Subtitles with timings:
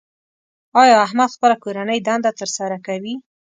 [0.81, 3.15] ایا احمد خپله کورنۍ دنده تر سره کوي؟